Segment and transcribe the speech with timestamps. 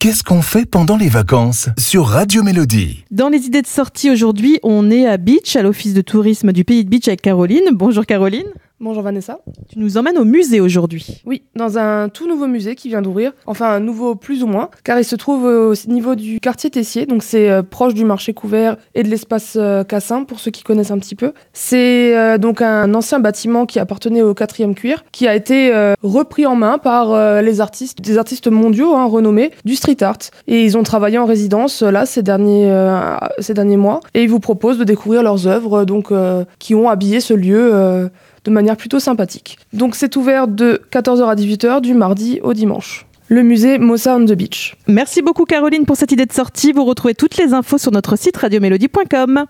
[0.00, 3.04] Qu'est-ce qu'on fait pendant les vacances sur Radio Mélodie?
[3.10, 6.62] Dans les idées de sortie aujourd'hui, on est à Beach, à l'office de tourisme du
[6.62, 7.70] pays de Beach avec Caroline.
[7.72, 8.46] Bonjour Caroline.
[8.80, 9.40] Bonjour Vanessa.
[9.68, 11.20] Tu nous emmènes au musée aujourd'hui.
[11.26, 14.70] Oui, dans un tout nouveau musée qui vient d'ouvrir, enfin un nouveau plus ou moins,
[14.84, 18.34] car il se trouve au niveau du quartier Tessier, donc c'est euh, proche du marché
[18.34, 21.32] couvert et de l'espace euh, Cassin pour ceux qui connaissent un petit peu.
[21.52, 25.72] C'est euh, donc un ancien bâtiment qui appartenait au 4e cuir, qui a été
[26.04, 30.18] repris en main par les artistes, des artistes mondiaux hein, renommés du street art.
[30.46, 32.72] Et ils ont travaillé en résidence là ces derniers,
[33.40, 36.12] ces derniers mois, et ils vous proposent de découvrir leurs œuvres donc,
[36.60, 38.10] qui ont habillé ce lieu
[38.48, 39.58] de manière plutôt sympathique.
[39.72, 43.06] Donc c'est ouvert de 14h à 18h du mardi au dimanche.
[43.28, 44.76] Le musée Mossa on the Beach.
[44.86, 46.72] Merci beaucoup Caroline pour cette idée de sortie.
[46.72, 49.44] Vous retrouvez toutes les infos sur notre site radiomélodie.com.